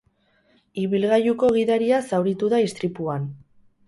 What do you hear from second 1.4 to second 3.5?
gidaria zauritu da istripuan.